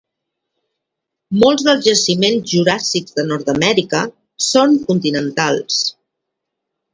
Molts 1.43 1.65
dels 1.67 1.83
jaciments 1.87 2.53
juràssics 2.53 3.17
de 3.19 3.25
Nord-amèrica 3.33 4.01
són 4.47 4.75
continentals. 4.89 5.79